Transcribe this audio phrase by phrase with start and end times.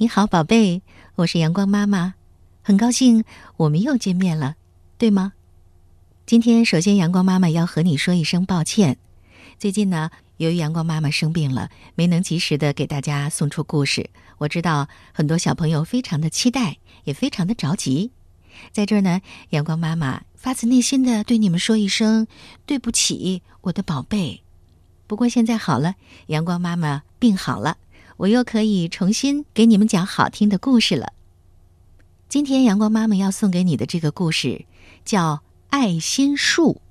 [0.00, 0.80] 你好，宝贝，
[1.16, 2.14] 我是阳光妈妈，
[2.62, 3.22] 很高兴
[3.58, 4.56] 我们又见面了，
[4.96, 5.34] 对吗？
[6.24, 8.96] 今天首先，阳光妈妈要和你说一声抱歉。
[9.58, 14.08] 最近呢，由于阳光妈妈生病了，没能及时的给大家送出故事。
[14.38, 18.10] 我知道很多小朋友非常的期待，也非常的着急。
[18.72, 19.20] 在这儿呢，
[19.50, 22.26] 阳光妈妈发自内心的对你们说一声
[22.64, 24.40] 对不起，我的宝贝。
[25.06, 25.96] 不过现在好了，
[26.28, 27.76] 阳光妈妈病好了。
[28.20, 31.14] 我又可以重新给你们讲好听的故事了。
[32.28, 34.66] 今天阳光妈妈要送给你的这个故事
[35.06, 35.36] 叫
[35.70, 36.82] 《爱心树》。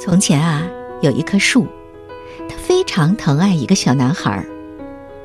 [0.00, 0.66] 从前啊，
[1.02, 1.66] 有一棵树，
[2.48, 4.42] 它非常疼爱一个小男孩。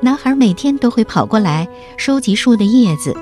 [0.02, 1.66] 男孩每天都会跑过来
[1.96, 3.16] 收集树的叶子，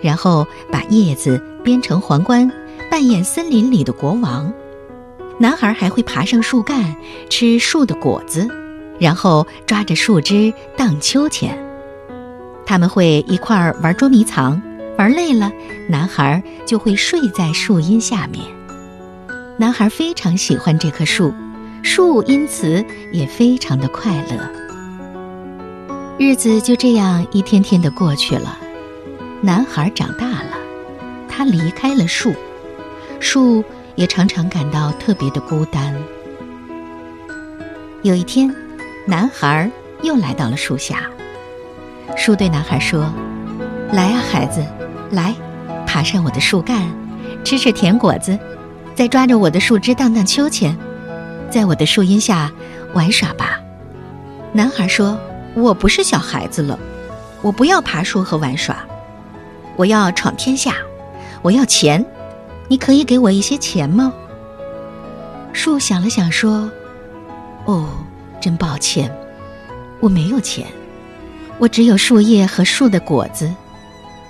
[0.00, 2.48] 然后把叶子编成皇冠，
[2.88, 4.54] 扮演森林里的国王。
[5.40, 6.94] 男孩还会爬上树干
[7.30, 8.46] 吃树的果子，
[8.98, 11.58] 然后抓着树枝荡秋千。
[12.66, 14.60] 他们会一块儿玩捉迷藏，
[14.98, 15.50] 玩累了，
[15.88, 18.44] 男孩就会睡在树荫下面。
[19.56, 21.32] 男孩非常喜欢这棵树，
[21.82, 24.36] 树因此也非常的快乐。
[26.18, 28.58] 日子就这样一天天的过去了，
[29.40, 30.58] 男孩长大了，
[31.30, 32.34] 他离开了树，
[33.20, 33.64] 树。
[34.00, 35.94] 也常常感到特别的孤单。
[38.00, 38.50] 有一天，
[39.06, 39.70] 男孩
[40.00, 41.02] 又来到了树下。
[42.16, 43.12] 树对男孩说
[43.92, 44.64] ：“来啊，孩子，
[45.10, 45.34] 来，
[45.86, 46.90] 爬上我的树干，
[47.44, 48.38] 吃吃甜果子，
[48.94, 50.74] 再抓着我的树枝荡荡秋千，
[51.50, 52.50] 在我的树荫下
[52.94, 53.60] 玩耍吧。”
[54.54, 55.20] 男孩说
[55.54, 56.78] ：“我不是小孩子了，
[57.42, 58.78] 我不要爬树和玩耍，
[59.76, 60.72] 我要闯天下，
[61.42, 62.02] 我要钱。”
[62.70, 64.14] 你可以给我一些钱吗？
[65.52, 66.70] 树想了想说
[67.66, 67.88] ：“哦，
[68.40, 69.12] 真抱歉，
[69.98, 70.64] 我没有钱，
[71.58, 73.52] 我只有树叶和树的果子。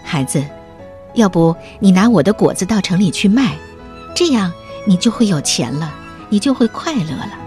[0.03, 0.43] 孩子，
[1.13, 3.59] 要不你拿我的果子到城里去卖，
[4.17, 4.51] 这样
[4.87, 5.93] 你就会有钱了，
[6.31, 7.39] 你就会快乐了。”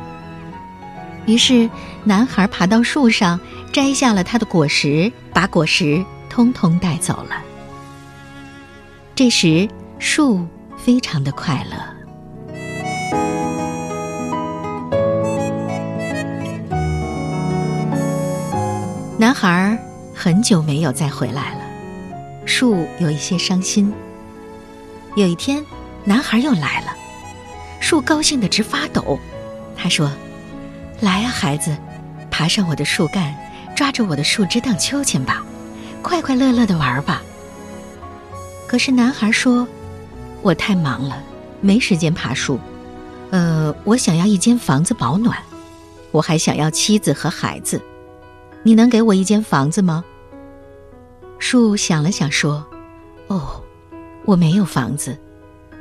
[1.26, 1.68] 于是，
[2.04, 3.40] 男孩爬到树上，
[3.72, 7.42] 摘下了他的果实，把果实通通带走了。
[9.16, 9.68] 这时，
[9.98, 10.46] 树。
[10.84, 11.78] 非常的快乐。
[19.18, 19.80] 男孩
[20.14, 21.62] 很久没有再回来了，
[22.46, 23.94] 树有一些伤心。
[25.16, 25.64] 有一天，
[26.04, 26.94] 男孩又来了，
[27.80, 29.18] 树高兴的直发抖。
[29.78, 30.12] 他说
[31.00, 31.78] ：“来啊，孩子，
[32.30, 33.34] 爬上我的树干，
[33.74, 35.42] 抓着我的树枝荡秋千吧，
[36.02, 37.24] 快快乐乐的玩吧。”
[38.68, 39.66] 可是男孩说。
[40.44, 41.24] 我太忙了，
[41.62, 42.60] 没时间爬树。
[43.32, 45.36] 呃，我想要一间房子保暖，
[46.12, 47.82] 我还想要妻子和孩子。
[48.62, 50.04] 你能给我一间房子吗？
[51.40, 52.66] 树想了想说
[53.28, 53.64] ：“哦，
[54.26, 55.18] 我没有房子，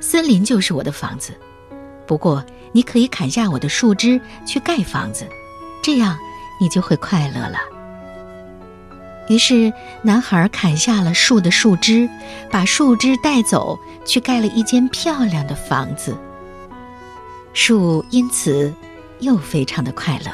[0.01, 1.33] 森林就是我的房子。
[2.07, 5.27] 不过你可以砍下我的树枝去盖房子，
[5.83, 6.17] 这样
[6.61, 7.59] 你就会快乐了。”
[9.29, 9.73] 于是，
[10.03, 12.09] 男孩砍下了树的树枝，
[12.51, 16.17] 把树枝带走，去盖了一间漂亮的房子。
[17.55, 18.73] 树因此
[19.21, 20.31] 又非常的快乐。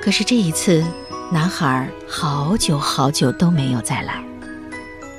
[0.00, 0.84] 可是这一次，
[1.32, 4.22] 男孩好久好久都没有再来。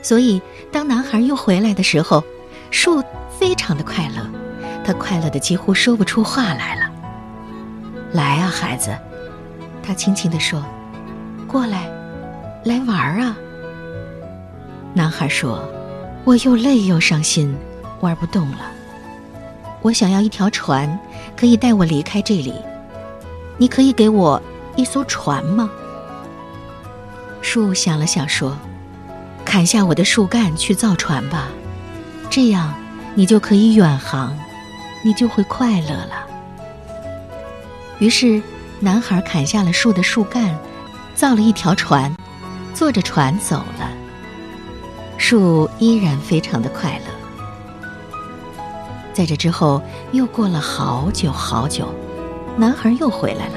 [0.02, 2.24] 所以，当男孩又回来的时候，
[2.72, 3.04] 树
[3.38, 4.26] 非常的快乐，
[4.86, 6.90] 他快乐的几乎说不出话来了。
[8.14, 8.96] 来啊，孩子。
[9.86, 10.66] 他轻轻地说
[11.48, 11.88] ：“过来，
[12.64, 13.38] 来玩儿啊。”
[14.96, 15.64] 男孩说
[16.26, 17.56] ：“我又累又伤心，
[18.00, 18.72] 玩不动了。
[19.84, 20.98] 我想要一条船，
[21.38, 22.56] 可以带我离开这里。
[23.58, 24.42] 你可以给我
[24.76, 25.70] 一艘船吗？”
[27.44, 28.58] 树想了想说
[29.46, 31.50] ：“砍下我的树干去造船吧，
[32.30, 32.74] 这样
[33.14, 34.36] 你就可以远航，
[35.04, 36.26] 你就会快乐了。”
[38.00, 38.42] 于是。
[38.80, 40.58] 男孩砍下了树的树干，
[41.16, 42.14] 造了一条船，
[42.74, 43.90] 坐着船走了。
[45.18, 47.06] 树依然非常的快乐。
[49.14, 49.82] 在这之后，
[50.12, 51.88] 又过了好久好久，
[52.58, 53.54] 男孩又回来了。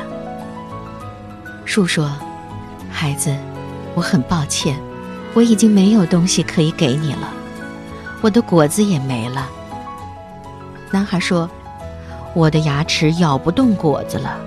[1.65, 2.11] 树说
[2.89, 3.37] ：“孩子，
[3.95, 4.79] 我很抱歉，
[5.35, 7.29] 我已经没有东西可以给你了，
[8.21, 9.49] 我的果子也没了。”
[10.93, 11.51] 男孩说
[12.35, 14.39] ：“我的牙齿咬不动果子了。”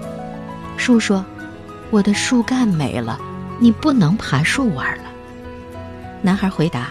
[0.82, 1.24] 树说
[1.92, 3.20] ：“我的树干没了，
[3.60, 5.04] 你不能爬树玩了。”
[6.24, 6.90] 男孩回答：“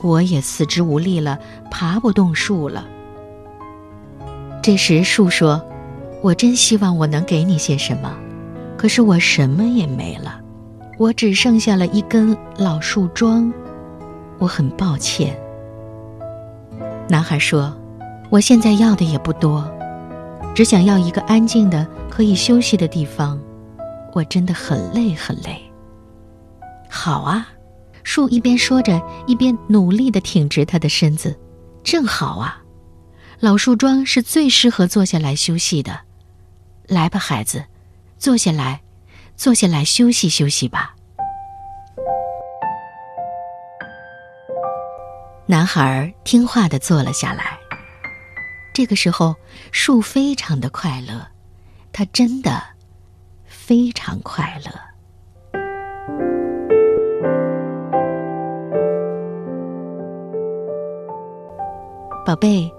[0.00, 1.38] 我也四肢无力了，
[1.70, 2.86] 爬不动树了。”
[4.64, 5.62] 这时树说
[6.24, 8.16] ：“我真希望我能给你些什么，
[8.78, 10.40] 可是我什么也没了，
[10.96, 13.52] 我只剩下了一根老树桩，
[14.38, 15.38] 我很抱歉。”
[17.10, 17.76] 男孩说
[18.32, 19.70] ：“我现在要的也不多，
[20.54, 21.86] 只想要一个安静的
[22.18, 23.40] 可以休息的地方。
[24.12, 25.62] 我真的很累很累。”
[26.90, 27.48] 好啊，
[28.02, 31.38] 树一边说着，一边努力的挺直他的身子。
[31.84, 32.60] 正好啊，
[33.38, 36.00] 老树桩是最适合坐下来休息的。
[36.88, 37.64] 来吧，孩子，
[38.18, 38.80] 坐下来，
[39.36, 40.96] 坐下来休息休息吧。
[45.46, 47.56] 男孩听话的坐了下来。
[48.74, 49.36] 这个时候，
[49.70, 51.24] 树非常的快乐，
[51.98, 52.62] 他真的
[53.44, 54.70] 非常快乐。
[62.24, 62.72] 宝贝，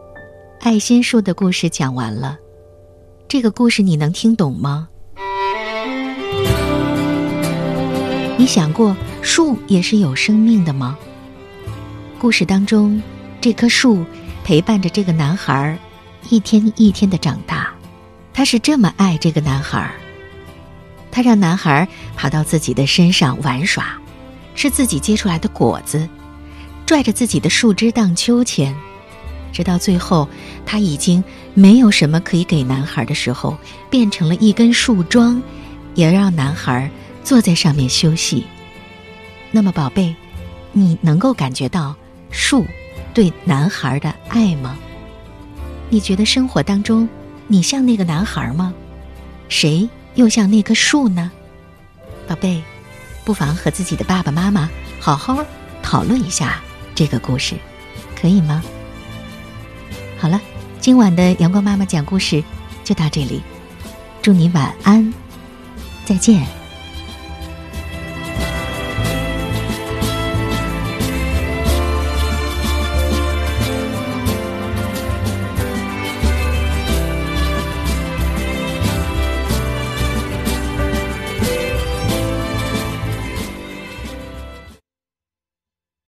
[0.61, 2.37] 爱心树的故事讲完了。
[3.27, 4.87] 这个故事你能听懂吗？
[8.37, 10.97] 你想过树也是有生命的吗？
[12.17, 13.03] 故事当中，
[13.41, 14.05] 这棵树
[14.45, 15.77] 陪伴着这个男孩
[16.29, 17.73] 一天一天的长大。
[18.39, 19.93] 他是这么爱这个男孩
[21.11, 23.99] 他让男孩爬到自己的身上玩耍，
[24.55, 26.07] 吃自己结出来的果子，
[26.85, 28.73] 拽着自己的树枝荡秋千。
[29.51, 30.25] 直到最后，
[30.65, 31.21] 他已经
[31.53, 33.57] 没有什么可以给男孩的时候，
[33.89, 35.43] 变成了一根树桩，
[35.93, 36.89] 也让男孩
[37.25, 38.47] 坐在上面休息。
[39.51, 40.15] 那么，宝贝，
[40.71, 41.93] 你能够感觉到
[42.31, 42.65] 树
[43.13, 44.77] 对男孩的爱吗？
[45.89, 47.09] 你觉得生活当中，
[47.51, 48.73] 你像那个男孩吗？
[49.49, 51.31] 谁又像那棵树呢？
[52.27, 52.61] 宝贝，
[53.25, 54.69] 不妨和自己的爸爸妈妈
[54.99, 55.43] 好好
[55.81, 56.61] 讨论一下
[56.93, 57.55] 这个故事，
[58.15, 58.63] 可以吗？
[60.19, 60.39] 好了，
[60.79, 62.43] 今晚的阳光妈妈讲故事
[62.83, 63.41] 就到这里，
[64.21, 65.11] 祝你晚安，
[66.05, 66.58] 再见。